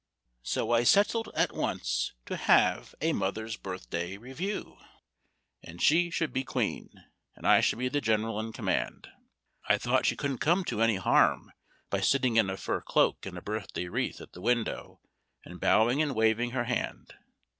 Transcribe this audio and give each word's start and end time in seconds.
So 0.41 0.71
I 0.71 0.81
settled 0.81 1.29
at 1.35 1.51
once 1.53 2.13
to 2.25 2.35
have 2.35 2.95
a 3.01 3.13
Mother's 3.13 3.55
Birthday 3.55 4.17
Review; 4.17 4.79
and 5.61 5.77
that 5.77 5.83
she 5.83 6.09
should 6.09 6.33
be 6.33 6.43
Queen, 6.43 6.89
and 7.35 7.45
I 7.45 7.61
should 7.61 7.77
be 7.77 7.87
the 7.87 8.01
General 8.01 8.39
in 8.39 8.51
command. 8.51 9.09
I 9.69 9.77
thought 9.77 10.07
she 10.07 10.15
couldn't 10.15 10.39
come 10.39 10.63
to 10.63 10.81
any 10.81 10.95
harm 10.95 11.51
by 11.91 12.01
sitting 12.01 12.35
in 12.37 12.49
a 12.49 12.57
fur 12.57 12.81
cloak 12.81 13.27
and 13.27 13.37
a 13.37 13.43
birthday 13.43 13.87
wreath 13.89 14.19
at 14.21 14.33
the 14.33 14.41
window, 14.41 15.01
and 15.45 15.59
bowing 15.59 16.01
and 16.01 16.15
waving 16.15 16.49
her 16.49 16.63
hand. 16.63 17.13